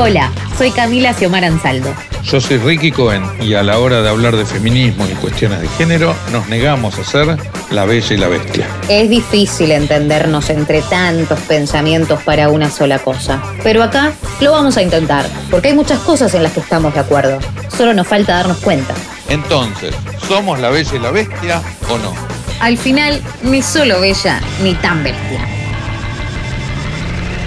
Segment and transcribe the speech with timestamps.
[0.00, 1.92] Hola, soy Camila Xiomara Ansaldo.
[2.22, 5.66] Yo soy Ricky Cohen y a la hora de hablar de feminismo y cuestiones de
[5.70, 7.36] género nos negamos a ser
[7.72, 8.68] la bella y la bestia.
[8.88, 14.82] Es difícil entendernos entre tantos pensamientos para una sola cosa, pero acá lo vamos a
[14.82, 17.40] intentar, porque hay muchas cosas en las que estamos de acuerdo.
[17.76, 18.94] Solo nos falta darnos cuenta.
[19.28, 19.96] Entonces,
[20.28, 21.60] ¿somos la bella y la bestia
[21.90, 22.14] o no?
[22.60, 25.44] Al final, ni solo bella ni tan bestia.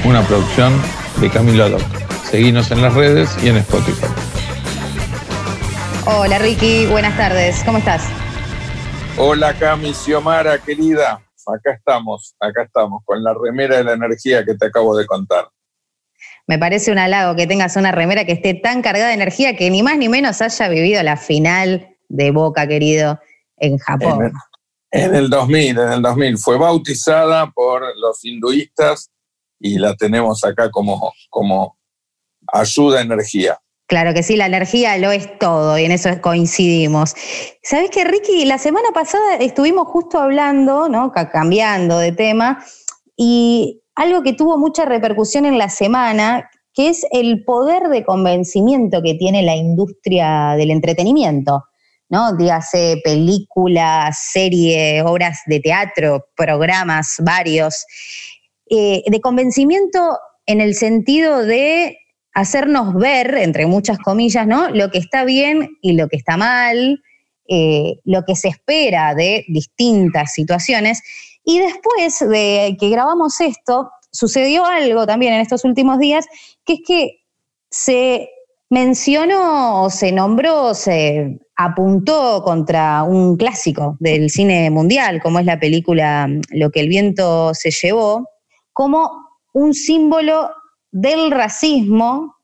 [0.04, 0.74] Una producción
[1.22, 2.01] de Camilo Doc.
[2.32, 4.08] Seguinos en las redes y en Spotify.
[6.06, 8.04] Hola Ricky, buenas tardes, ¿cómo estás?
[9.18, 11.22] Hola Cami Xiomara, querida.
[11.46, 15.50] Acá estamos, acá estamos, con la remera de la energía que te acabo de contar.
[16.48, 19.70] Me parece un halago que tengas una remera que esté tan cargada de energía que
[19.70, 23.20] ni más ni menos haya vivido la final de Boca, querido,
[23.58, 24.32] en Japón.
[24.90, 26.38] En el, 2000, en el 2000.
[26.38, 29.12] Fue bautizada por los hinduistas
[29.60, 31.78] y la tenemos acá como, como
[32.52, 33.60] ayuda energía.
[33.88, 37.14] Claro que sí, la energía lo es todo y en eso coincidimos.
[37.62, 41.12] Sabes que Ricky, la semana pasada estuvimos justo hablando, ¿no?
[41.12, 42.64] cambiando de tema,
[43.18, 49.02] y algo que tuvo mucha repercusión en la semana, que es el poder de convencimiento
[49.04, 51.66] que tiene la industria del entretenimiento,
[52.08, 52.34] ¿no?
[52.36, 57.86] Dígase películas, series, obras de teatro, programas varios,
[58.70, 61.98] eh, de convencimiento en el sentido de
[62.34, 64.70] hacernos ver, entre muchas comillas, ¿no?
[64.70, 67.04] Lo que está bien y lo que está mal,
[67.48, 71.02] eh, lo que se espera de distintas situaciones.
[71.44, 76.26] Y después de que grabamos esto, sucedió algo también en estos últimos días,
[76.66, 77.22] que es que
[77.70, 78.30] se
[78.72, 86.28] mencionó se nombró, se apuntó contra un clásico del cine mundial, como es la película
[86.52, 88.30] Lo que el viento se llevó,
[88.72, 89.12] como
[89.54, 90.50] un símbolo
[90.92, 92.36] del racismo,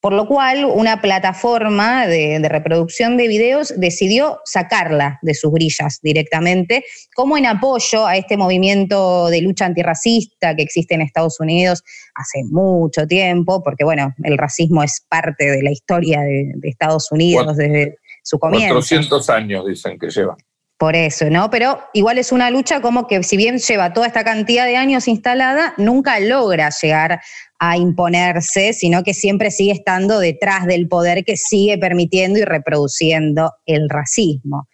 [0.00, 6.84] por lo cual una plataforma de, reproducción de videos decidió sacarla de sus grillas directamente,
[7.14, 11.82] como en apoyo a este movimiento de lucha antirracista que existe en Estados Unidos
[12.14, 17.10] hace mucho tiempo, porque bueno, el racismo es parte de la historia de, de Estados
[17.10, 18.74] Unidos desde su comienzo.
[18.74, 20.36] 400 años dicen que llevan.
[20.78, 21.48] Por eso, ¿no?
[21.48, 25.08] Pero igual es una lucha como que si bien lleva toda esta cantidad de años
[25.08, 27.22] instalada, nunca logra llegar
[27.58, 33.52] a imponerse, sino que siempre sigue estando detrás del poder que sigue permitiendo y reproduciendo
[33.64, 34.68] el racismo.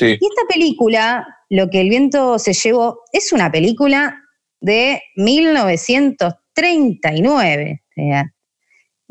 [0.00, 4.20] Y esta película, Lo que el viento se llevó, es una película
[4.60, 7.82] de 1939.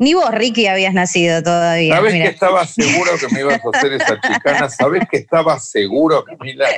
[0.00, 1.96] Ni vos, Ricky, habías nacido todavía.
[1.96, 4.68] ¿Sabés que estaba seguro que me ibas a hacer esa chicana?
[4.68, 6.68] ¿Sabés que estaba seguro, Camila?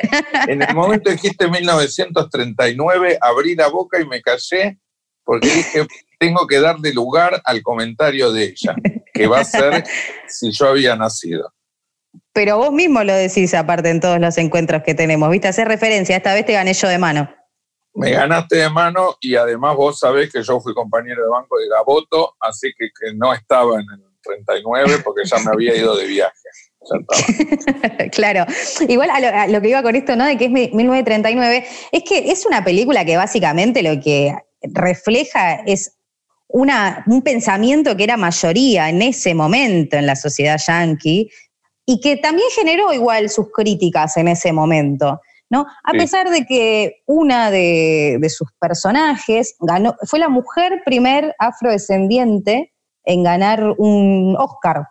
[0.48, 4.78] En el momento que dijiste 1939, abrí la boca y me callé
[5.22, 5.86] porque dije,
[6.20, 8.76] tengo que darle lugar al comentario de ella,
[9.12, 9.84] que va a ser
[10.28, 11.52] si yo había nacido.
[12.32, 15.48] Pero vos mismo lo decís aparte en todos los encuentros que tenemos, ¿viste?
[15.48, 17.28] Hacer referencia, esta vez te gané yo de mano
[17.94, 21.68] me ganaste de mano y además vos sabés que yo fui compañero de banco de
[21.68, 26.34] Gaboto, así que, no estaba en el 39 porque ya me había ido de viaje.
[28.12, 28.46] claro,
[28.88, 30.24] igual a lo, que iba con esto, ¿no?
[30.24, 35.98] De que es 1939, es que es una película que básicamente lo que refleja es
[36.52, 41.30] una, un pensamiento que era mayoría en ese momento en la sociedad yanqui
[41.86, 45.20] y que también generó igual sus críticas en ese momento.
[45.50, 45.66] ¿no?
[45.82, 52.72] A pesar de que una de, sus personajes ganó, fue la mujer primer afrodescendiente
[53.04, 54.86] en ganar un Oscar.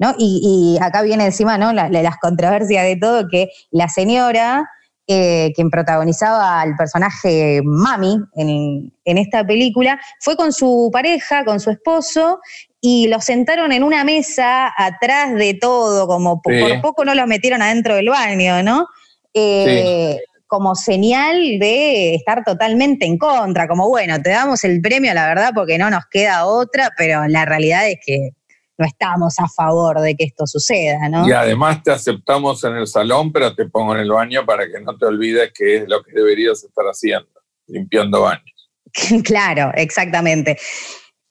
[0.00, 0.12] ¿no?
[0.18, 1.72] Y, acá viene encima ¿no?
[1.72, 4.68] La, las controversias de todo, que la señora,
[5.06, 11.70] eh, quien protagonizaba al personaje Mami en, esta película, fue con su pareja, con su
[11.70, 12.40] esposo,
[12.80, 17.60] y los sentaron en una mesa atrás de todo, como por poco no los metieron
[17.60, 18.86] adentro del baño, ¿no?
[19.34, 25.26] Eh, como señal de estar totalmente en contra, como bueno, te damos el premio, la
[25.26, 28.30] verdad, porque no nos queda otra, pero la realidad es que
[28.76, 31.28] no estamos a favor de que esto suceda, ¿no?
[31.28, 34.80] Y además te aceptamos en el salón, pero te pongo en el baño para que
[34.80, 37.28] no te olvides que es lo que deberías estar haciendo,
[37.66, 38.70] limpiando baños.
[39.24, 40.58] claro, exactamente.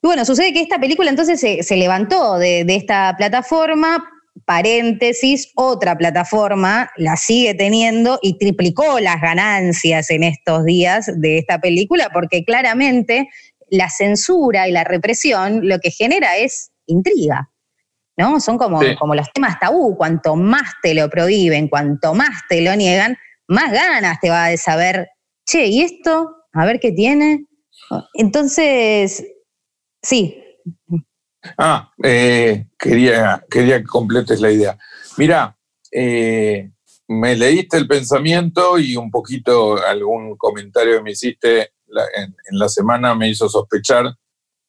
[0.02, 4.10] Y bueno, sucede que esta película entonces se, levantó de, de, esta plataforma
[4.44, 11.60] paréntesis, otra plataforma la sigue teniendo y triplicó las ganancias en estos días de esta
[11.60, 13.28] película, porque claramente
[13.70, 17.50] la censura y la represión lo que genera es intriga.
[18.16, 18.38] ¿No?
[18.38, 22.76] Son como, como los temas tabú, cuanto más te lo prohíben, cuanto más te lo
[22.76, 23.16] niegan,
[23.48, 25.08] más ganas te va de saber,
[25.44, 26.36] che, ¿y esto?
[26.52, 27.46] A ver qué tiene.
[28.14, 29.24] Entonces,
[30.00, 30.44] sí,
[31.58, 34.78] Ah, eh, quería, quería que completes la idea.
[35.16, 35.56] Mira,
[35.92, 36.70] eh,
[37.08, 41.72] me leíste el pensamiento y un poquito algún comentario que me hiciste
[42.16, 44.06] en, la semana me hizo sospechar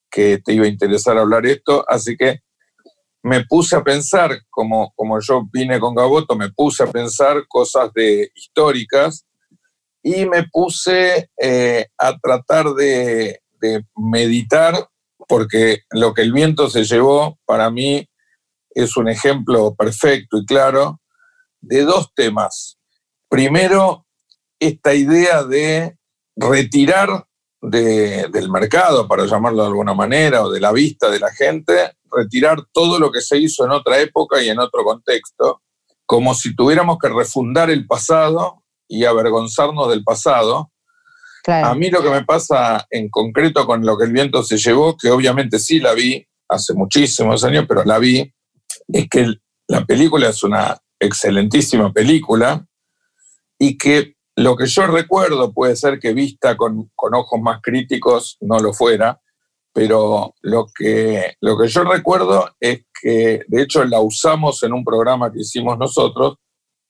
[0.09, 2.39] que te iba a interesar hablar esto, así que
[3.23, 7.91] me puse a pensar, como, como yo vine con Gaboto, me puse a pensar cosas
[7.93, 9.25] de históricas
[10.03, 14.87] y me puse eh, a tratar de, de meditar,
[15.27, 18.07] porque lo que el viento se llevó para mí
[18.69, 21.01] es un ejemplo perfecto y claro
[21.61, 22.77] de dos temas.
[23.27, 24.05] Primero,
[24.59, 25.97] esta idea de
[26.35, 27.25] retirar
[27.69, 32.59] del mercado, para llamarlo de alguna manera, o de la vista de la gente, retirar
[32.71, 35.61] todo lo que se hizo en otra época y en otro contexto,
[36.05, 40.71] como si tuviéramos que refundar el pasado y avergonzarnos del pasado.
[41.47, 44.97] A mí lo que me pasa en concreto con lo que el viento se llevó,
[44.97, 48.33] que obviamente sí la vi hace muchísimos años, pero la vi,
[48.87, 49.35] es que
[49.67, 52.65] la película es una excelentísima película
[53.59, 58.59] y que lo que yo recuerdo puede ser que vista con, ojos más críticos no
[58.59, 59.21] lo fuera,
[59.73, 64.83] pero lo que, lo que yo recuerdo es que de hecho la usamos en un
[64.83, 66.35] programa que hicimos nosotros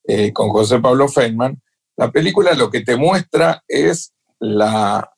[0.07, 1.62] eh, con José Pablo Feynman.
[1.97, 5.12] La película lo que te muestra es la,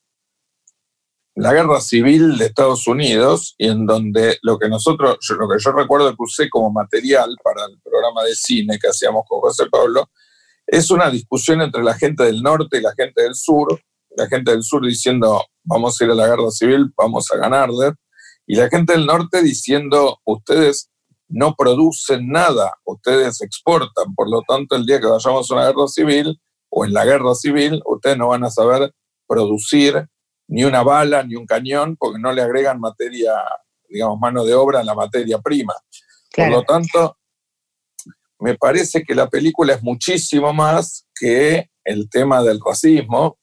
[1.35, 5.71] la guerra civil de Estados Unidos y en donde lo que nosotros, lo que yo
[5.71, 10.09] recuerdo que usé como material para el programa de cine que hacíamos con José Pablo,
[10.67, 13.81] es una discusión entre la gente del norte y la gente del sur,
[14.15, 17.93] la gente del sur diciendo vamos a ir a la guerra civil, vamos a ganarle,
[18.45, 20.89] y la gente del norte diciendo ustedes
[21.29, 25.87] no producen nada, ustedes exportan, por lo tanto el día que vayamos a una guerra
[25.87, 28.93] civil o en la guerra civil, ustedes no van a saber
[29.27, 30.07] producir
[30.47, 33.33] ni una bala ni un cañón porque no le agregan materia,
[33.89, 35.73] digamos, mano de obra a la materia prima.
[36.33, 37.17] Por lo tanto,
[38.39, 43.39] me parece que la película es muchísimo más que el tema del racismo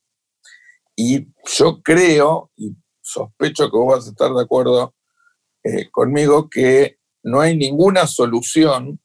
[0.97, 4.95] y yo creo, y sospecho que vos vas a estar de acuerdo
[5.65, 9.01] eh, conmigo, que no hay ninguna solución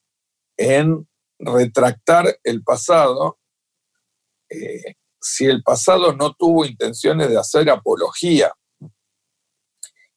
[0.57, 1.07] en
[1.39, 3.39] retractar el pasado
[4.49, 8.53] eh, si el pasado no tuvo intenciones de hacer apología.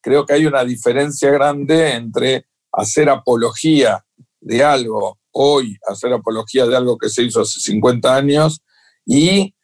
[0.00, 4.04] Creo que hay una diferencia grande entre hacer apología
[4.40, 8.60] de algo hoy, hacer apología de algo que se hizo hace 50 años
[9.04, 9.54] y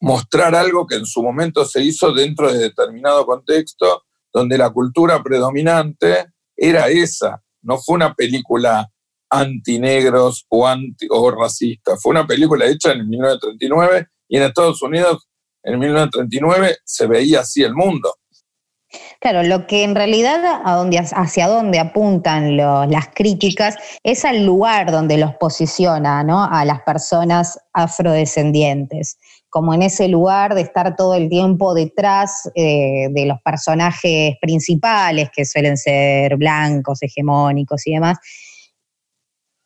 [0.00, 5.22] mostrar algo que en su momento se hizo dentro de determinado contexto, donde la cultura
[5.22, 8.88] predominante era esa, no fue una película
[9.28, 15.28] antinegros o, anti, o racista, fue una película hecha en 1939 y en Estados Unidos
[15.62, 18.14] en 1939 se veía así el mundo.
[19.20, 20.40] Claro, lo que en realidad
[21.14, 29.18] hacia dónde apuntan las críticas es al lugar donde los posiciona a las personas afrodescendientes,
[29.48, 35.30] como en ese lugar de estar todo el tiempo detrás eh, de los personajes principales,
[35.34, 38.18] que suelen ser blancos, hegemónicos y demás.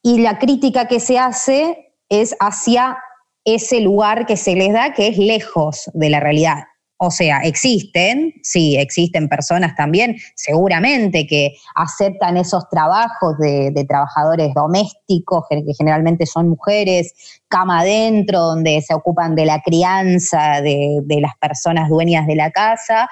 [0.02, 2.98] Y la crítica que se hace es hacia
[3.44, 6.64] ese lugar que se les da que es lejos de la realidad.
[7.02, 15.44] O sea, existen, sí, existen personas también, seguramente que aceptan esos trabajos de, trabajadores domésticos,
[15.48, 21.34] que generalmente son mujeres, cama adentro, donde se ocupan de la crianza de, de las
[21.38, 23.08] personas dueñas de la casa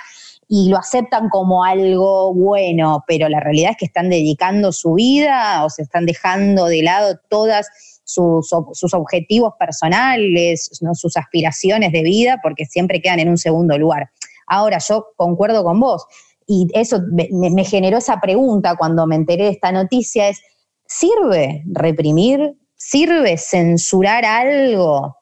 [0.49, 5.65] y lo aceptan como algo bueno, pero la realidad es que están dedicando su vida
[5.65, 7.69] o se están dejando de lado todas
[8.09, 14.11] sus, objetivos personales, sus aspiraciones de vida, porque siempre quedan en un segundo lugar.
[14.47, 16.07] Ahora, yo concuerdo con vos,
[16.47, 20.41] y eso me, generó esa pregunta cuando me enteré de esta noticia, es,
[20.87, 22.55] ¿sirve reprimir?
[22.75, 25.17] ¿Sirve censurar algo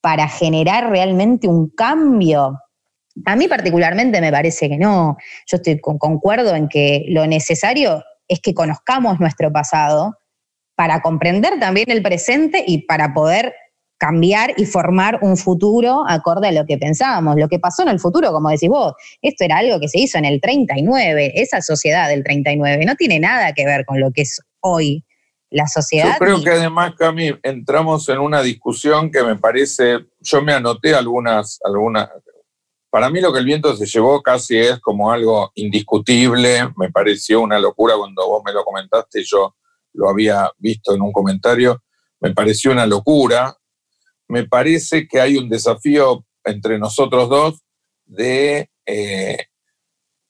[0.00, 2.60] para generar realmente un cambio?
[3.24, 5.16] A mí particularmente me parece que no.
[5.46, 10.19] Yo estoy concuerdo en que lo necesario es que conozcamos nuestro pasado,
[10.80, 13.54] para comprender también el presente y para poder
[13.98, 17.36] cambiar y formar un futuro acorde a lo que pensábamos.
[17.36, 20.16] Lo que pasó en el futuro, como decís vos, esto era algo que se hizo
[20.16, 24.22] en el 39, esa sociedad del 39, no tiene nada que ver con lo que
[24.22, 25.04] es hoy
[25.50, 26.14] la sociedad.
[26.14, 30.94] Yo creo que además, Cami, entramos en una discusión que me parece, yo me anoté
[30.94, 32.08] algunas, algunas,
[32.88, 37.42] para mí lo que el viento se llevó casi es como algo indiscutible, me pareció
[37.42, 39.56] una locura cuando vos me lo comentaste y yo
[39.92, 41.82] lo había visto en un comentario,
[42.20, 43.56] me pareció una locura.
[44.28, 47.62] Me parece que hay un desafío entre nosotros dos
[48.04, 49.46] de eh,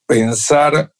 [0.07, 0.93] pensar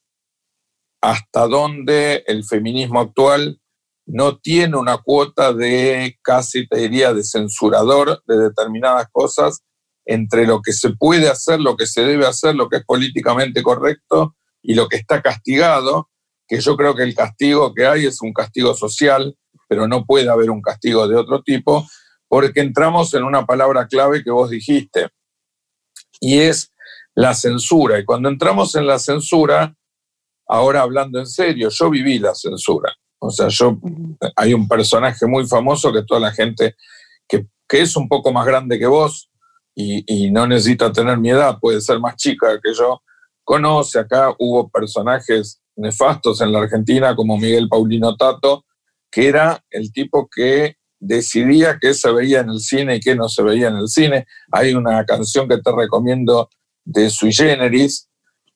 [1.02, 3.60] hasta dónde el feminismo actual
[4.06, 9.62] no tiene una cuota de casi, te diría, de censurador de determinadas cosas
[10.06, 13.64] entre lo que se puede hacer, lo que se debe hacer, lo que es políticamente
[13.64, 16.10] correcto y lo que está castigado,
[16.52, 19.38] que yo creo que el castigo que hay es un castigo social,
[19.70, 21.88] pero no puede haber un castigo de otro tipo,
[22.28, 25.08] porque entramos en una palabra clave que vos dijiste,
[26.20, 26.74] y es
[27.16, 28.00] la censura.
[28.00, 29.74] Y cuando entramos en la censura,
[30.46, 32.94] ahora hablando en serio, yo viví la censura.
[33.20, 33.80] O sea, yo,
[34.36, 36.76] hay un personaje muy famoso que toda la gente
[37.30, 39.32] que, es un poco más grande que vos
[39.74, 43.02] y, no necesita tener mi edad, puede ser más chica que yo,
[43.46, 44.00] conoce.
[44.00, 48.66] Acá hubo personajes nefastos en la Argentina como Miguel Paulino Tato,
[49.10, 53.28] que era el tipo que decidía qué se veía en el cine y qué no
[53.28, 54.28] se veía en el cine.
[54.52, 56.50] Hay una canción que te recomiendo
[56.84, 58.08] de Sui Generis,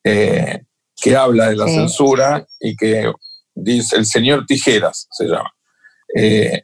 [0.04, 0.62] eh,
[0.94, 3.12] que habla de la censura y que
[3.54, 5.52] dice, el señor Tijeras se llama,
[6.14, 6.62] eh,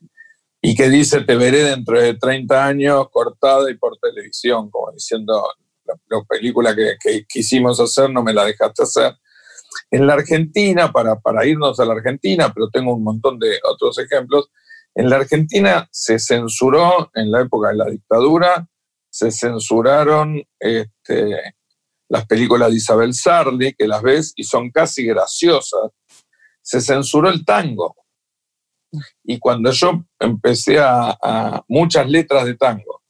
[0.62, 5.44] y que dice, te veré dentro de 30 años cortada y por televisión, como diciendo,
[5.84, 9.12] la, película que, quisimos hacer no me la dejaste hacer.
[9.92, 13.98] En la Argentina, para, para irnos a la Argentina, pero tengo un montón de otros
[13.98, 14.50] ejemplos,
[14.94, 18.66] en la Argentina se censuró en la época de la dictadura,
[19.10, 21.54] se censuraron este,
[22.08, 25.90] las películas de Isabel Sarli, que las ves y son casi graciosas,
[26.60, 27.96] se censuró el tango.
[29.24, 33.02] Y cuando yo empecé a, muchas letras de tango,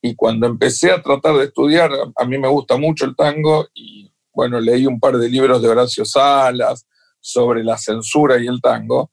[0.00, 4.12] y cuando empecé a tratar de estudiar, a mí me gusta mucho el tango, y
[4.34, 6.86] bueno, leí un par de libros de Horacio Salas
[7.20, 9.12] sobre la censura y el tango,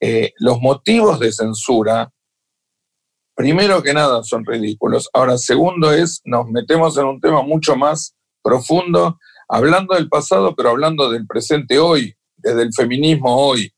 [0.00, 2.10] eh, los motivos de censura,
[3.36, 5.08] primero que nada, son ridículos.
[5.12, 10.70] Ahora, segundo es, nos metemos en un tema mucho más profundo, hablando del pasado, pero
[10.70, 13.72] hablando del presente hoy, desde el feminismo hoy,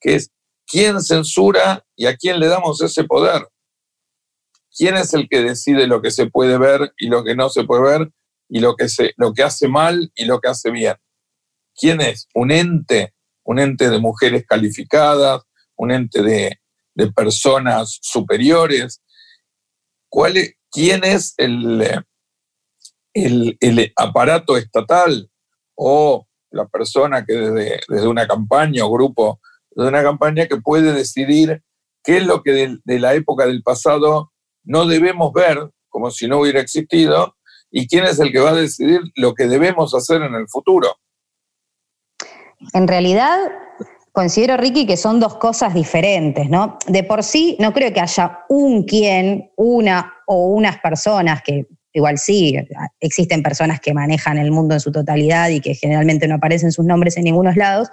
[0.00, 0.30] que es
[0.66, 3.48] quién censura y a quién le damos ese poder.
[4.76, 7.64] ¿Quién es el que decide lo que se puede ver y lo que no se
[7.64, 8.12] puede ver
[8.50, 10.96] y lo que, se, lo que hace mal y lo que hace bien?
[11.74, 12.28] ¿Quién es?
[12.34, 13.14] Un ente,
[13.44, 15.42] un ente de mujeres calificadas,
[15.76, 16.56] un ente de,
[17.14, 19.02] personas superiores.
[20.10, 20.34] ¿Cuál
[20.70, 22.04] ¿Quién es el,
[23.14, 25.30] el, el aparato estatal
[25.74, 29.40] o la persona que desde, desde una campaña o grupo
[29.70, 31.62] de una campaña que puede decidir
[32.02, 34.32] qué es lo que de, la época del pasado
[34.64, 37.36] no debemos ver, como si no hubiera existido,
[37.70, 40.96] y quién es el que va a decidir lo que debemos hacer en el futuro.
[42.72, 43.38] En realidad,
[44.12, 46.78] considero, Ricky, que son dos cosas diferentes, ¿no?
[46.86, 52.18] De por sí, no creo que haya un quien, una o unas personas que igual
[52.18, 52.56] sí,
[53.00, 56.84] existen personas que manejan el mundo en su totalidad y que generalmente no aparecen sus
[56.84, 57.88] nombres en ningunos lados,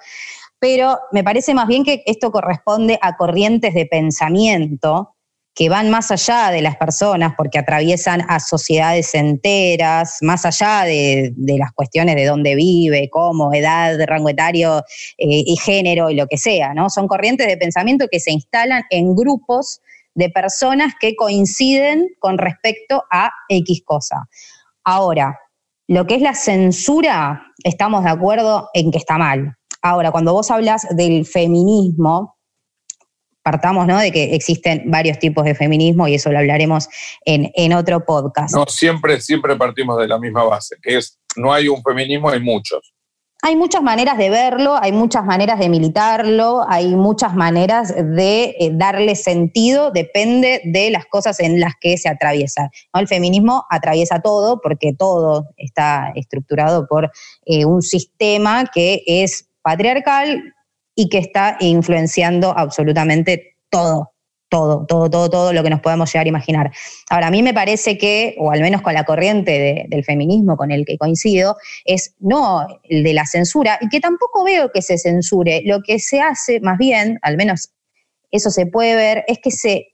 [0.60, 5.16] pero me parece más bien que esto corresponde a corrientes de pensamiento
[5.58, 11.34] que van más allá de las personas porque atraviesan a sociedades enteras, más allá de,
[11.36, 14.84] las cuestiones de dónde vive, cómo, edad, rango etario
[15.18, 16.92] eh, y género y lo que sea, ¿no?
[16.92, 19.82] Son corrientes de pensamiento que se instalan en grupos
[20.14, 24.30] de personas que coinciden con respecto a X cosa.
[24.84, 25.40] Ahora,
[25.88, 29.58] lo que es la censura, estamos de acuerdo en que está mal.
[29.82, 32.37] Ahora, cuando vos hablas del feminismo,
[33.48, 33.98] partamos ¿no?
[33.98, 36.90] de que existen varios tipos de feminismo y eso lo hablaremos
[37.24, 38.54] en, en, otro podcast.
[38.54, 42.42] No, siempre, siempre partimos de la misma base, que es no hay un feminismo, hay
[42.42, 42.94] muchos
[43.44, 48.72] hay muchas maneras de verlo, hay muchas maneras de militarlo, hay muchas maneras de eh,
[48.74, 52.70] darle sentido, depende de las cosas en las que se atraviesa.
[52.94, 57.12] El feminismo atraviesa todo porque todo está estructurado por
[57.46, 60.56] eh, un sistema que es patriarcal
[60.98, 64.12] y que está influenciando absolutamente todo
[64.50, 66.72] todo, todo, todo, todo lo que nos podemos llegar a imaginar.
[67.10, 70.72] Ahora, a mí me parece que, o al menos con la corriente del feminismo con
[70.72, 74.98] el que coincido, es no el de la censura, y que tampoco veo que se
[74.98, 75.64] censure.
[75.66, 77.72] Lo que se hace, más bien, al menos
[78.32, 79.90] eso se puede ver, es que se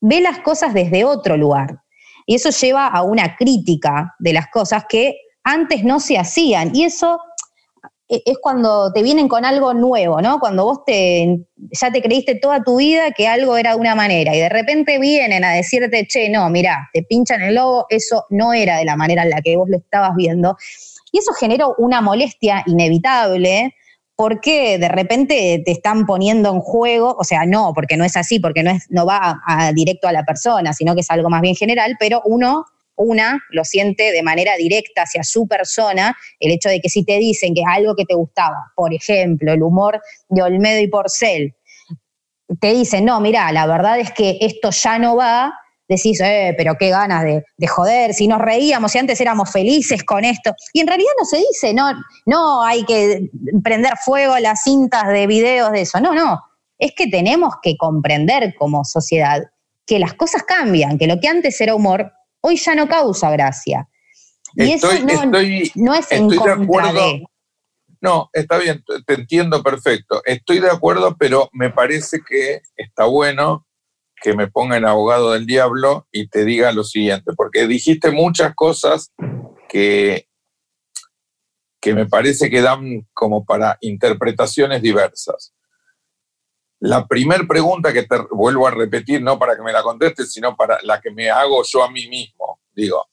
[0.00, 1.78] ve las cosas desde otro lugar.
[2.26, 6.74] Y eso lleva a una crítica de las cosas que antes no se hacían.
[6.74, 7.20] Y eso
[8.08, 10.38] es cuando te vienen con algo nuevo, ¿no?
[10.38, 11.40] Cuando vos te,
[11.80, 14.98] ya te creíste toda tu vida que algo era de una manera y de repente
[14.98, 18.96] vienen a decirte, che, no, mira, te pinchan el lobo, eso no era de la
[18.96, 20.56] manera en la que vos lo estabas viendo.
[21.12, 23.74] Y eso generó una molestia inevitable
[24.16, 28.38] porque de repente te están poniendo en juego, o sea, no, porque no es así,
[28.38, 29.40] porque no, es, no va
[29.74, 33.64] directo a la persona, sino que es algo más bien general, pero uno una lo
[33.64, 37.60] siente de manera directa hacia su persona, el hecho de que si te dicen que
[37.60, 41.54] es algo que te gustaba, por ejemplo, el humor de Olmedo y Porcel,
[42.60, 45.54] te dicen, no, mira, la verdad es que esto ya no va,
[45.88, 50.04] decís, eh, pero qué ganas de, de, joder, si nos reíamos, si antes éramos felices
[50.04, 50.54] con esto.
[50.72, 51.92] Y en realidad no se dice, no,
[52.26, 53.30] no hay que
[53.62, 56.40] prender fuego las cintas de videos de eso, no, no.
[56.78, 59.42] Es que tenemos que comprender como sociedad
[59.86, 62.12] que las cosas cambian, que lo que antes era humor
[62.44, 63.88] hoy ya no causa gracia.
[64.54, 64.88] Y eso
[65.74, 67.00] no, es en contra de acuerdo.
[68.00, 70.20] No, está bien, te entiendo perfecto.
[70.26, 73.66] Estoy de acuerdo, pero me parece que está bueno
[74.22, 78.54] que me ponga en abogado del diablo y te diga lo siguiente, porque dijiste muchas
[78.54, 79.10] cosas
[79.68, 80.28] que,
[81.80, 85.53] que me parece que dan como para interpretaciones diversas.
[86.84, 90.54] La primera pregunta que te vuelvo a repetir, no para que me la contestes, sino
[90.54, 93.06] para la que me hago yo a mí mismo, digo,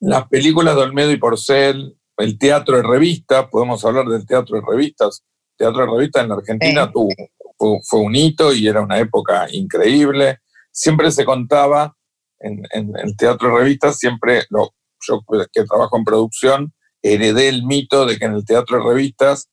[0.00, 4.66] las películas de Olmedo y Porcel, el teatro de revistas, podemos hablar del teatro de
[4.68, 5.22] revistas,
[5.56, 7.14] teatro de revistas en la Argentina tuvo,
[7.84, 10.38] fue, un hito y era una época increíble,
[10.72, 11.94] siempre se contaba
[12.40, 14.74] en, el teatro de revistas, siempre, lo,
[15.06, 15.20] yo
[15.52, 19.48] que trabajo en producción, heredé el mito de que en el teatro de revistas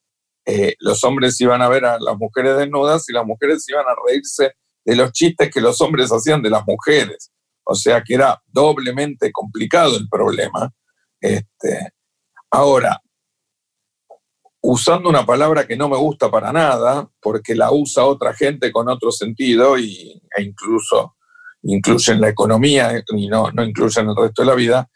[0.46, 3.96] eh, los hombres iban a ver a las mujeres desnudas y las mujeres iban a
[4.08, 7.32] reírse de los chistes que los hombres hacían de las mujeres.
[7.64, 10.72] O sea que era doblemente complicado el problema.
[11.20, 11.94] Este,
[12.52, 13.02] ahora,
[14.62, 18.88] usando una palabra que no me gusta para nada, porque la usa otra gente con
[18.88, 21.16] otro sentido y, e incluso
[21.64, 24.90] incluye en la economía y no, no incluye en el resto de la vida,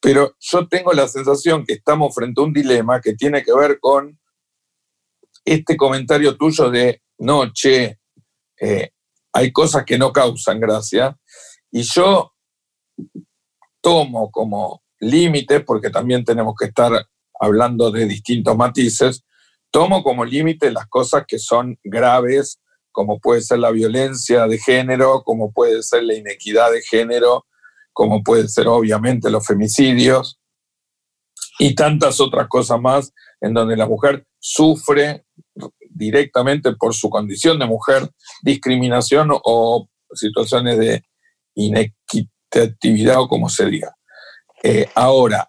[0.00, 3.78] pero yo tengo la sensación que estamos frente a un dilema que tiene que ver
[3.80, 4.18] con
[5.44, 7.98] este comentario tuyo de, no, che,
[8.60, 8.90] eh,
[9.32, 11.16] hay cosas que no causan gracia,
[11.70, 12.32] y yo
[13.80, 17.06] tomo como límite, porque también tenemos que estar
[17.40, 19.24] hablando de distintos matices,
[19.70, 25.22] tomo como límite las cosas que son graves, como puede ser la violencia de género,
[25.24, 27.46] como puede ser la inequidad de género,
[27.98, 30.38] como puede ser obviamente los femicidios
[31.58, 35.24] y tantas otras cosas más en donde la mujer sufre
[35.90, 38.08] directamente por su condición de mujer
[38.40, 41.02] discriminación o situaciones de
[41.56, 43.92] inequitatividad o como se diga.
[44.62, 45.48] Eh, ahora,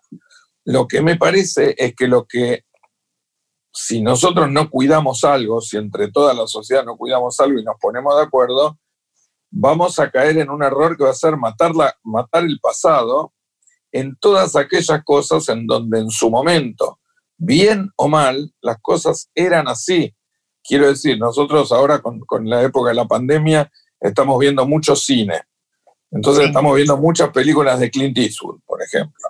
[0.65, 2.63] lo que me parece es que lo que,
[3.71, 7.75] si nosotros no cuidamos algo, si entre toda la sociedad no cuidamos algo y nos
[7.79, 8.79] ponemos de acuerdo,
[9.51, 11.71] vamos a caer en un error que va a ser matar,
[12.03, 13.33] matar el pasado
[13.91, 16.99] en todas aquellas cosas en donde en su momento,
[17.37, 20.13] bien o mal, las cosas eran así.
[20.63, 25.41] Quiero decir, nosotros ahora con, la época de la pandemia estamos viendo mucho cine.
[26.11, 29.29] Entonces estamos viendo muchas películas de Clint Eastwood, por ejemplo.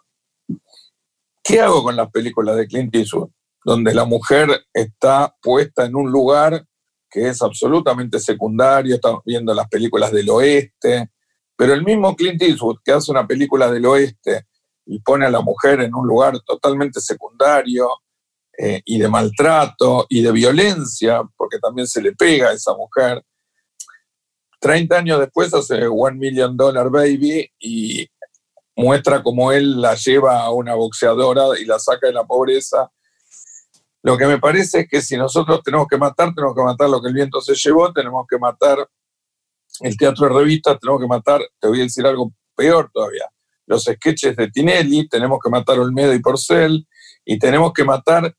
[1.43, 3.29] ¿Qué hago con las películas de Clint Eastwood?
[3.63, 6.65] Donde la mujer está puesta en un lugar
[7.09, 11.09] que es absolutamente secundario, estamos viendo las películas del oeste,
[11.55, 14.45] pero el mismo Clint Eastwood que hace una película del oeste
[14.85, 17.89] y pone a la mujer en un lugar totalmente secundario
[18.57, 23.23] eh, y de maltrato y de violencia, porque también se le pega a esa mujer.
[24.59, 28.07] 30 años después hace One Million Dollar Baby y
[28.75, 32.89] muestra cómo él la lleva a una boxeadora y la saca de la pobreza
[34.01, 37.01] lo que me parece es que si nosotros tenemos que matar, tenemos que matar lo
[37.01, 38.87] que el viento se llevó, tenemos que matar
[39.81, 43.25] el teatro de revistas, tenemos que matar, te voy a decir algo peor todavía,
[43.65, 46.87] los sketches de Tinelli, tenemos que matar Olmedo y Porcel,
[47.25, 48.33] y tenemos que matar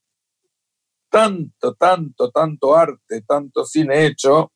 [1.11, 4.53] tanto, tanto, tanto arte, tanto cine hecho.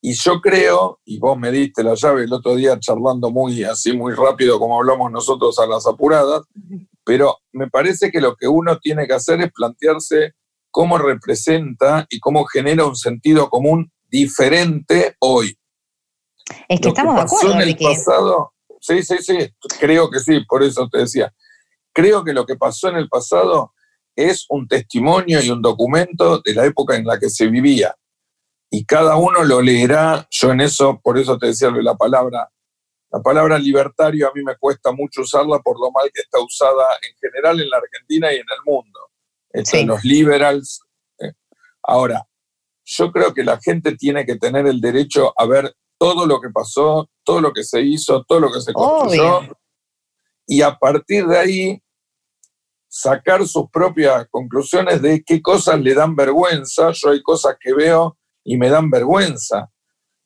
[0.00, 3.92] y yo creo, y vos me diste la llave el otro día charlando muy así,
[3.92, 6.42] muy rápido, como hablamos nosotros a las apuradas,
[7.04, 10.34] pero me parece que lo que uno tiene que hacer es plantearse
[10.70, 15.56] cómo representa y cómo genera un sentido común diferente hoy.
[16.68, 17.54] Es que estamos de acuerdo.
[17.54, 19.36] En el pasado, sí, sí, sí,
[19.78, 21.32] creo que sí, por eso te decía.
[21.92, 23.72] Creo que lo que pasó en el pasado
[24.16, 27.94] es un testimonio y un documento de la época en la que se vivía.
[28.70, 32.50] Y cada uno lo leerá, yo en eso, por eso te decía la palabra
[33.12, 36.96] la palabra libertario a mí me cuesta mucho usarla por lo mal que está usada
[37.02, 39.00] en general en la Argentina y en el mundo.
[39.50, 40.80] Entre los liberals.
[41.18, 41.32] Eh.
[41.82, 42.26] Ahora,
[42.84, 46.48] yo creo que la gente tiene que tener el derecho a ver todo lo que
[46.48, 49.40] pasó, todo lo que se hizo, todo lo que se construyó.
[50.46, 51.82] Y a partir de ahí
[52.88, 56.92] sacar sus propias conclusiones de qué cosas le dan vergüenza.
[56.92, 59.70] Yo hay cosas que veo y me dan vergüenza.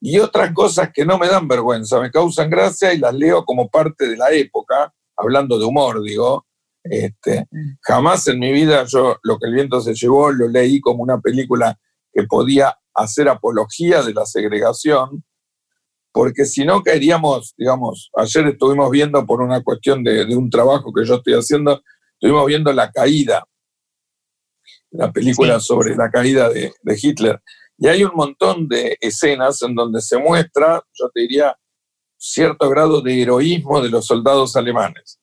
[0.01, 3.69] Y otras cosas que no me dan vergüenza, me causan gracia y las leo como
[3.69, 6.47] parte de la época, hablando de humor, digo.
[6.89, 7.49] Este,
[7.83, 11.21] jamás en mi vida yo lo que el viento se llevó lo leí como una
[11.21, 11.77] película
[12.13, 15.25] que podía hacer apología de la segregación,
[16.13, 21.05] porque si no caeríamos, digamos, ayer estuvimos viendo por una cuestión de, un trabajo que
[21.05, 21.83] yo estoy haciendo,
[22.13, 23.45] estuvimos viendo La Caída,
[24.91, 27.43] la película sobre la caída de Hitler.
[27.79, 31.57] Y hay un montón de escenas en donde se muestra, yo te diría,
[32.17, 35.21] cierto grado de heroísmo de los soldados alemanes.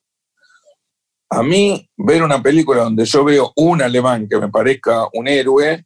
[1.30, 5.84] A mí, ver una película donde yo veo un alemán que me parezca un héroe,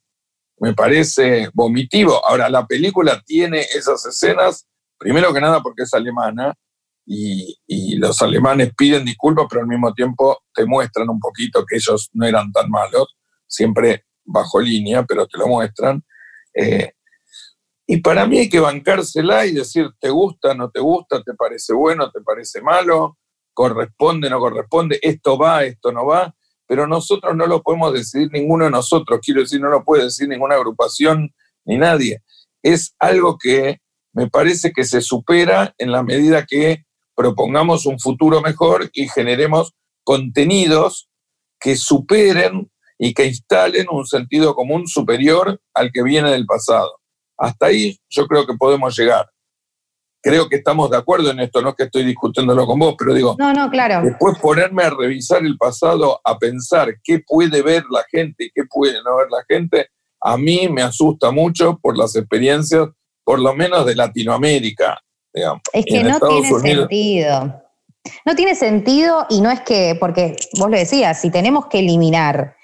[0.59, 2.21] me parece vomitivo.
[2.25, 6.53] Ahora, la película tiene esas escenas, primero que nada porque es alemana,
[7.05, 11.77] y, y, los alemanes piden disculpas, pero al mismo tiempo te muestran un poquito que
[11.77, 13.15] ellos no eran tan malos,
[13.47, 16.03] siempre bajo línea, pero te lo muestran.
[16.57, 16.91] Eh,
[17.85, 21.73] y para mí hay que bancársela y decir, ¿te gusta, no te gusta, te parece
[21.73, 23.17] bueno, te parece malo,
[23.53, 26.35] corresponde, no corresponde, esto va, esto no va,
[26.67, 30.27] pero nosotros no lo podemos decidir ninguno de nosotros, quiero decir, no lo puede decir
[30.27, 32.23] ninguna agrupación ni nadie.
[32.61, 33.79] Es algo que
[34.13, 36.83] me parece que se supera en la medida que
[37.15, 41.09] propongamos un futuro mejor y generemos contenidos
[41.59, 46.99] que superen y que instalen un sentido común superior al que viene del pasado.
[47.37, 49.27] Hasta ahí yo creo que podemos llegar.
[50.21, 53.13] Creo que estamos de acuerdo en esto, no es que estoy discutiéndolo con vos, pero
[53.13, 54.01] digo, no, no, claro.
[54.03, 58.63] después ponerme a revisar el pasado, a pensar qué puede ver la gente y qué
[58.69, 59.87] puede no ver la gente,
[60.21, 62.87] a mí me asusta mucho por las experiencias,
[63.23, 64.99] por lo menos de Latinoamérica.
[65.33, 65.61] Digamos.
[65.71, 67.63] Es que no tiene sentido.
[68.25, 72.56] No tiene sentido y no es que, porque vos lo decías, si tenemos que eliminar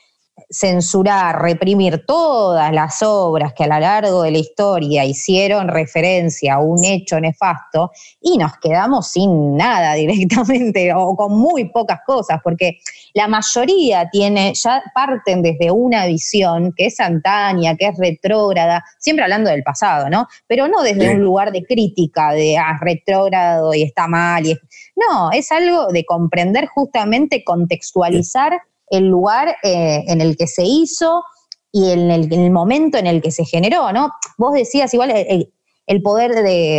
[0.49, 6.59] censurar, reprimir todas las obras que a lo largo de la historia hicieron referencia a
[6.59, 7.91] un hecho nefasto
[8.21, 12.79] y nos quedamos sin nada directamente o con muy pocas cosas, porque
[13.13, 19.23] la mayoría tiene, ya parten desde una visión que es antaña, que es retrógrada, siempre
[19.23, 20.27] hablando del pasado, ¿no?
[20.47, 24.45] Pero no desde un lugar de crítica, de ah, retrógrado y está mal.
[24.45, 24.57] Y
[24.95, 28.59] no, es algo de comprender justamente, contextualizar
[28.93, 31.23] el lugar eh, en el que se hizo
[31.71, 34.11] y en el, momento en el que se generó, ¿no?
[34.37, 36.31] Vos decías igual el, poder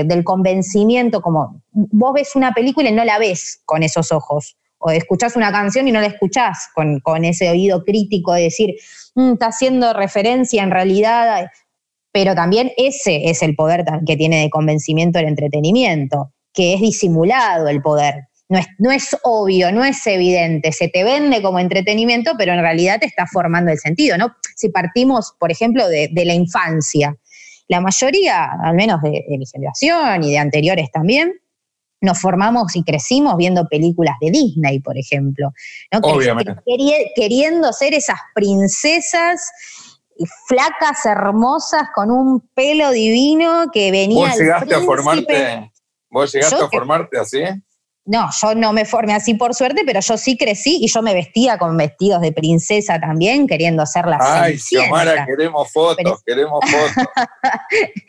[0.06, 4.90] del convencimiento, como vos ves una película y no la ves con esos ojos, o
[4.90, 8.76] escuchás una canción y no la escuchás con, ese oído crítico de decir,
[9.16, 11.48] mm, está haciendo referencia en realidad,
[12.12, 17.66] pero también ese es el poder que tiene de convencimiento el entretenimiento, que es disimulado
[17.66, 18.28] el poder.
[18.48, 23.06] No es, obvio, no es evidente, se te vende como entretenimiento, pero en realidad te
[23.06, 24.34] está formando el sentido, ¿no?
[24.54, 27.16] Si partimos, por ejemplo, de, la infancia,
[27.68, 31.32] la mayoría, al menos de, mi generación y de anteriores también,
[32.02, 35.50] nos formamos y crecimos viendo películas de Disney, por ejemplo.
[36.02, 36.54] Obviamente.
[37.16, 39.50] Queriendo ser esas princesas
[40.46, 44.28] flacas, hermosas, con un pelo divino que venía.
[44.28, 45.72] ¿Vos llegaste a formarte?
[46.10, 47.42] ¿Vos llegaste a formarte así?
[48.06, 51.14] No, yo no me formé así por suerte, pero yo sí crecí y yo me
[51.14, 57.06] vestía con vestidos de princesa también, queriendo ser la Ay, Xiomara, queremos fotos, queremos fotos.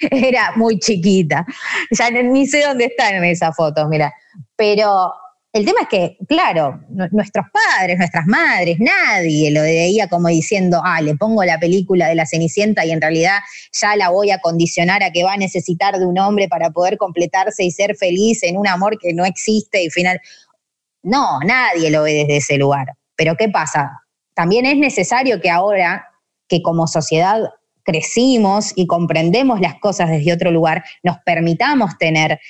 [0.11, 1.45] Era muy chiquita.
[1.91, 4.13] Ya ni sé dónde están esas fotos, mira.
[4.57, 5.13] Pero
[5.55, 10.99] el tema es que, claro, nuestros padres, nuestras madres, nadie lo veía como diciendo, ah,
[11.01, 13.39] le pongo la película de la Cenicienta y en realidad
[13.71, 16.97] ya la voy a condicionar a que va a necesitar de un hombre para poder
[16.97, 20.19] completarse y ser feliz en un amor que no existe y final.
[21.03, 22.87] No, nadie lo ve desde ese lugar.
[23.15, 24.01] Pero ¿qué pasa?
[24.33, 26.05] También es necesario que ahora
[26.49, 27.39] que como sociedad
[27.85, 32.41] crecimos y comprendemos las cosas desde otro lugar, nos permitamos tener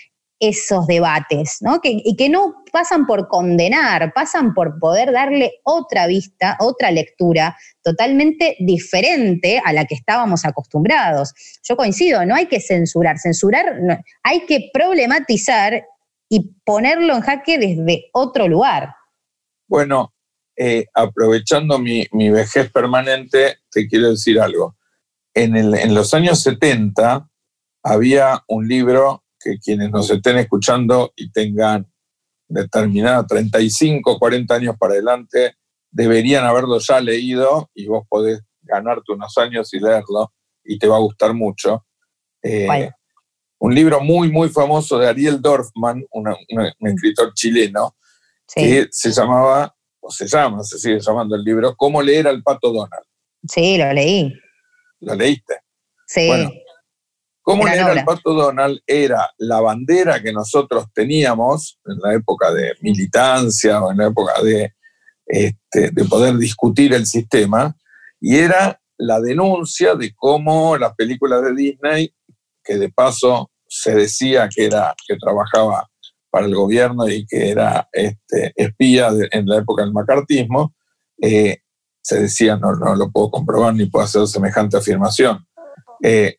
[0.50, 1.82] esos debates, ¿no?
[1.82, 7.58] Que, y que no pasan por condenar, pasan por poder darle otra vista, otra lectura
[7.82, 11.34] totalmente diferente a la que estábamos acostumbrados.
[11.64, 13.78] Yo coincido, no hay que censurar, censurar,
[14.24, 15.86] hay que problematizar
[16.30, 18.96] y ponerlo en jaque desde otro lugar.
[19.68, 20.14] Bueno,
[20.58, 24.76] eh, aprovechando mi, vejez permanente, te quiero decir algo.
[25.34, 27.30] En, en los años 70
[27.84, 31.86] había un libro que quienes nos estén escuchando y tengan
[32.48, 35.56] determinada 35, 40 años para adelante,
[35.92, 40.96] deberían haberlo ya leído y vos podés ganarte unos años y leerlo y te va
[40.96, 41.86] a gustar mucho.
[42.42, 42.90] Eh,
[43.60, 47.96] un libro muy, muy famoso de Ariel Dorfman, un escritor chileno,
[48.54, 52.72] que se llamaba, o se llama, se sigue llamando el libro, Cómo leer al pato
[52.72, 53.06] Donald.
[53.48, 54.34] Sí, lo leí.
[55.02, 55.60] ¿Lo leíste?
[56.08, 56.30] Sí.
[57.46, 62.74] Cómo era el Pato Donald era la bandera que nosotros teníamos en la época de
[62.82, 64.74] militancia o en la época de,
[65.28, 67.76] este, de poder discutir el sistema,
[68.20, 72.16] y era la denuncia de cómo las películas de Disney,
[72.64, 75.88] que de paso se decía que, era, que trabajaba
[76.32, 80.74] para el gobierno y que era este, espía en la época del macartismo,
[81.22, 81.60] eh,
[82.02, 85.46] se decía, no, no lo puedo comprobar ni puedo hacer semejante afirmación.
[86.02, 86.38] Eh,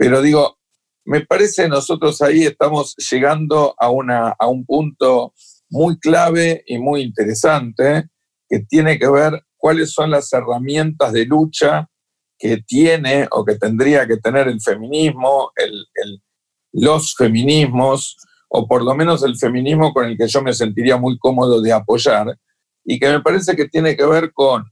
[0.00, 0.56] pero digo,
[1.04, 5.34] me parece nosotros ahí estamos llegando a, una, a un punto
[5.68, 8.08] muy clave y muy interesante
[8.48, 11.86] que tiene que ver cuáles son las herramientas de lucha
[12.38, 15.52] que tiene o que tendría que tener el feminismo,
[16.72, 18.16] los feminismos,
[18.48, 21.74] o por lo menos el feminismo con el que yo me sentiría muy cómodo de
[21.74, 22.38] apoyar,
[22.86, 24.64] y que me parece que tiene que ver con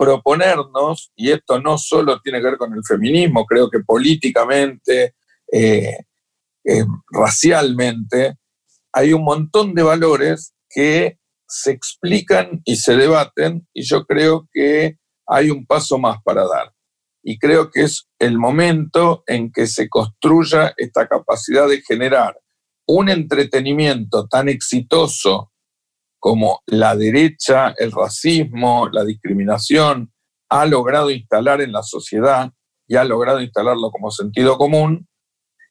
[0.00, 5.14] proponernos, y esto no solo tiene que ver con el feminismo, creo que políticamente,
[5.52, 5.94] eh,
[6.64, 8.38] eh, racialmente,
[8.94, 14.96] hay un montón de valores que se explican y se debaten, y yo creo que
[15.26, 16.72] hay un paso más para dar.
[17.22, 22.40] Y creo que es el momento en que se construya esta capacidad de generar
[22.86, 25.49] un entretenimiento tan exitoso
[26.20, 30.12] como la derecha, el racismo, la discriminación
[30.50, 32.52] ha logrado instalar en la sociedad
[32.86, 35.08] y ha logrado instalarlo como sentido común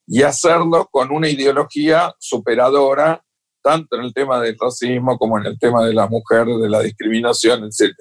[0.07, 3.23] y hacerlo con una ideología superadora
[3.62, 6.81] tanto en el tema del racismo como en el tema de la mujer, de la
[6.81, 7.93] discriminación, etc.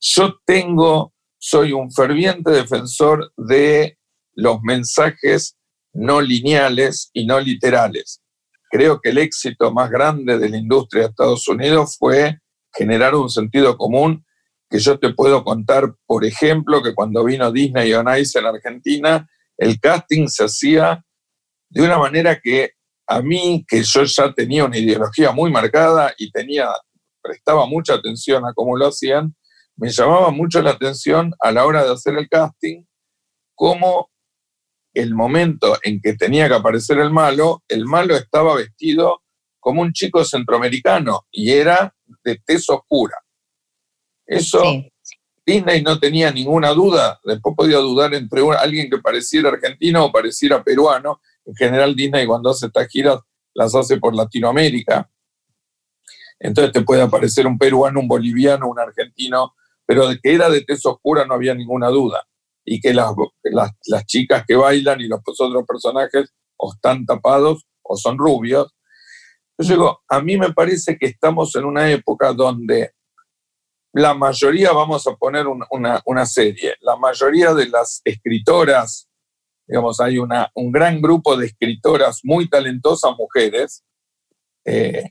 [0.00, 3.98] Yo tengo, soy un ferviente defensor de
[4.32, 5.56] los mensajes
[5.92, 8.22] no lineales y no literales.
[8.70, 12.38] Creo que el éxito más grande de la industria de Estados Unidos fue
[12.72, 14.24] generar un sentido común
[14.68, 19.26] que yo te puedo contar, por ejemplo, que cuando vino Disney on Ice en Argentina,
[19.56, 21.02] el casting se hacía
[21.70, 22.72] de una manera que
[23.06, 26.68] a mí, que yo ya tenía una ideología muy marcada y tenía,
[27.22, 29.34] prestaba mucha atención a cómo lo hacían,
[29.76, 32.84] me llamaba mucho la atención a la hora de hacer el casting,
[33.54, 34.10] cómo
[34.98, 39.22] el momento en que tenía que aparecer el malo, el malo estaba vestido
[39.60, 43.16] como un chico centroamericano y era de tez oscura.
[44.26, 44.60] Eso
[45.46, 50.64] Disney no tenía ninguna duda, después podía dudar entre alguien que pareciera argentino o pareciera
[50.64, 51.20] peruano.
[51.44, 53.20] En general Disney cuando hace estas giras
[53.54, 55.08] las hace por Latinoamérica.
[56.40, 59.54] Entonces te puede aparecer un peruano, un boliviano, un argentino,
[59.86, 62.26] pero de que era de tez oscura no había ninguna duda.
[62.70, 67.96] Y que las, las, chicas que bailan y los otros personajes o están tapados o
[67.96, 68.74] son rubios.
[69.58, 72.92] Yo digo, a mí me parece que estamos en una época donde
[73.92, 79.08] la mayoría, vamos a poner una, serie, la mayoría de las escritoras,
[79.66, 83.82] digamos, hay una, un gran grupo de escritoras muy talentosas mujeres,
[84.64, 85.10] eh,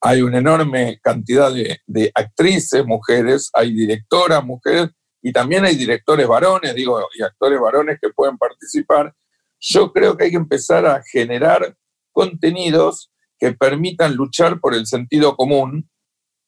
[0.00, 4.90] hay una enorme cantidad de, actrices mujeres, hay directoras mujeres
[5.22, 9.14] y también hay directores varones, digo, y actores varones que pueden participar.
[9.60, 11.76] Yo creo que hay que empezar a generar
[12.10, 15.88] contenidos que permitan luchar por el sentido común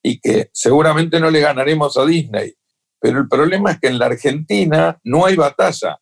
[0.03, 2.55] y que seguramente no le ganaremos a Disney.
[3.01, 5.99] Pero el problema es que en la Argentina no hay batalla.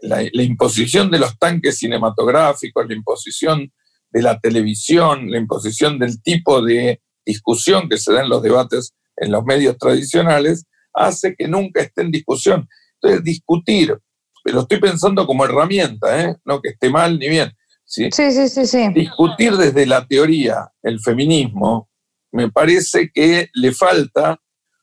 [0.00, 3.72] La, la imposición de los tanques cinematográficos, la imposición
[4.10, 8.94] de la televisión, la imposición del tipo de discusión que se da en los debates
[9.16, 12.68] en los medios tradicionales, hace que nunca esté en discusión.
[12.94, 13.96] Entonces, discutir,
[14.44, 16.36] lo estoy pensando como herramienta, ¿eh?
[16.44, 17.52] no que esté mal ni bien.
[17.84, 18.08] ¿sí?
[18.12, 21.88] Sí, sí, sí, Discutir desde la teoría el feminismo,
[22.32, 24.40] me parece que le falta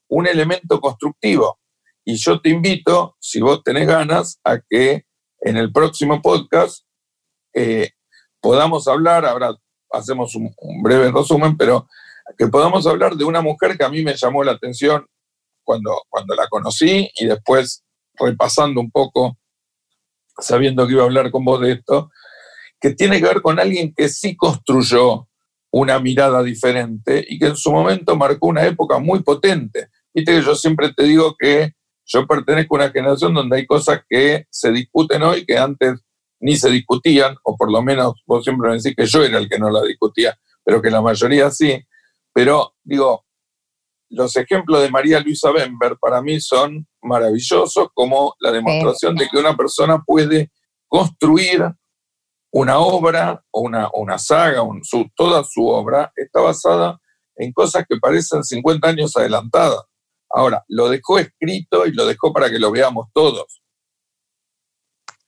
[0.08, 1.60] un elemento constructivo.
[2.06, 5.06] Y yo te invito, si vos tenés ganas, a que
[5.42, 6.86] en el próximo podcast
[7.54, 7.92] eh,
[8.42, 9.56] podamos hablar, ahora
[9.92, 11.88] hacemos un, breve resumen, pero
[12.38, 15.06] que podamos hablar de una mujer que a mí me llamó la atención
[15.70, 17.84] cuando, cuando la conocí y después
[18.18, 19.38] repasando un poco,
[20.40, 22.10] sabiendo que iba a hablar con vos de esto,
[22.82, 25.28] que tiene que ver con alguien que sí construyó
[25.72, 29.90] una mirada diferente y que en su momento marcó una época muy potente.
[30.12, 34.02] Viste que yo siempre te digo que yo pertenezco a una generación donde hay cosas
[34.10, 36.00] que se discuten hoy que antes
[36.40, 39.48] ni se discutían, o por lo menos vos siempre me decís que yo era el
[39.48, 41.80] que no la discutía, pero que la mayoría sí.
[42.34, 43.28] Pero digo,
[44.10, 49.38] los ejemplos de María Luisa Bember para mí son maravillosos, como la demostración de que
[49.38, 50.52] una persona puede
[50.88, 51.64] construir
[52.52, 57.00] una obra o una, una saga, su, toda su obra está basada
[57.36, 59.82] en cosas que parecen 50 años adelantadas.
[60.32, 63.62] Ahora, lo dejó escrito y lo dejó para que lo veamos todos.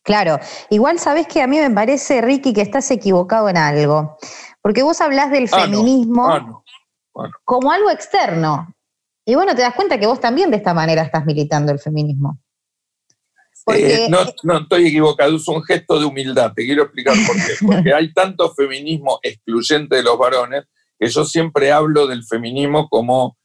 [0.03, 0.39] Claro,
[0.71, 4.17] igual sabes que a mí me parece, Ricky, que estás equivocado en algo,
[4.61, 5.63] porque vos hablas del Ah, no.
[5.63, 6.60] feminismo Ah, no.
[7.43, 8.73] Como algo externo.
[9.25, 12.39] Y bueno, te das cuenta que vos también de esta manera estás militando el feminismo.
[13.65, 16.51] Porque- Eh, no, no estoy equivocado, es un gesto de humildad.
[16.55, 17.53] Te quiero explicar por qué.
[17.65, 20.65] Porque hay tanto feminismo excluyente de los varones
[20.97, 23.37] que yo siempre hablo del feminismo como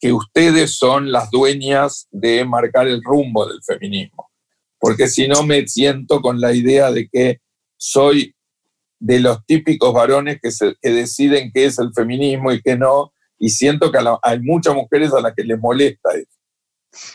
[0.00, 4.30] que ustedes son las dueñas de marcar el rumbo del feminismo.
[4.78, 7.40] Porque si no me siento con la idea de que
[7.76, 8.34] soy
[8.98, 13.12] de los típicos varones que, se- que deciden qué es el feminismo y qué no,
[13.38, 16.26] y siento que hay muchas mujeres a las que les molesta eso.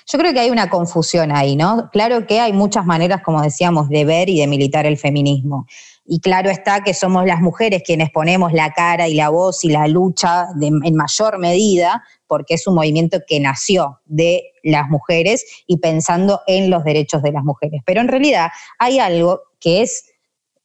[0.09, 1.89] Yo creo que hay una confusión ahí, ¿no?
[1.91, 5.65] Claro que hay muchas maneras, como decíamos, de ver y de militar el feminismo.
[6.05, 9.69] Y claro está que somos las mujeres quienes ponemos la cara y la voz y
[9.69, 15.77] la lucha en mayor medida, porque es un movimiento que nació de las mujeres y
[15.77, 17.81] pensando en los derechos de las mujeres.
[17.85, 20.05] Pero en realidad hay algo que es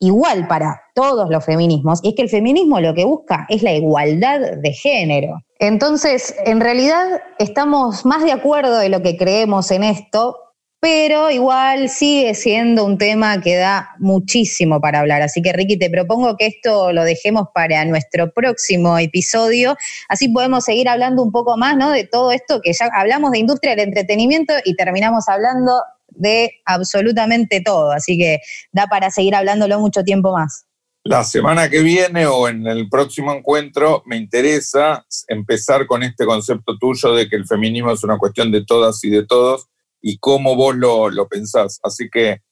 [0.00, 3.72] igual para todos los feminismos, y es que el feminismo lo que busca es la
[3.72, 5.40] igualdad de género.
[5.58, 10.36] Entonces, en realidad estamos más de acuerdo de lo que creemos en esto,
[10.80, 15.22] pero igual sigue siendo un tema que da muchísimo para hablar.
[15.22, 19.76] Así que, Ricky, te propongo que esto lo dejemos para nuestro próximo episodio.
[20.08, 21.90] Así podemos seguir hablando un poco más ¿no?
[21.90, 25.82] de todo esto que ya hablamos de industria del entretenimiento y terminamos hablando
[26.18, 27.90] de absolutamente todo.
[27.90, 28.40] Así que
[28.72, 30.66] da para seguir hablándolo mucho tiempo más.
[31.04, 36.76] La semana que viene o en el próximo encuentro me interesa empezar con este concepto
[36.76, 39.68] tuyo de que el feminismo es una cuestión de todas y de todos
[40.02, 41.80] y cómo vos lo, lo pensás.
[41.82, 42.42] Así que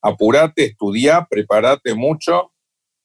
[0.00, 2.52] apurate, estudiá, prepárate mucho.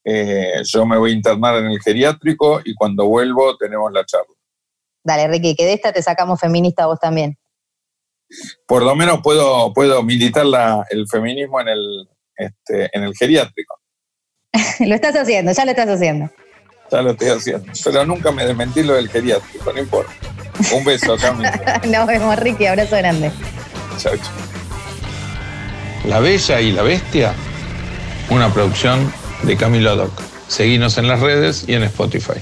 [0.05, 4.33] Eh, yo me voy a internar en el geriátrico y cuando vuelvo tenemos la charla.
[5.03, 7.37] Dale, Ricky, que de esta te sacamos feminista vos también.
[8.67, 13.79] Por lo menos puedo, puedo militar la- el feminismo en el, este, en el geriátrico.
[14.79, 16.29] lo estás haciendo, ya lo estás haciendo.
[16.91, 17.71] Ya lo estoy haciendo.
[17.83, 20.11] Pero nunca me desmentí lo del geriátrico, no importa.
[20.75, 21.43] Un beso, Cami.
[21.89, 23.31] Nos vemos, Ricky, abrazo grande.
[23.97, 24.33] Chao, chao.
[26.05, 27.33] La Bella y la Bestia,
[28.29, 29.11] una producción
[29.43, 30.11] de Camilo Doc.
[30.47, 32.39] Seguinos en las redes y en Spotify.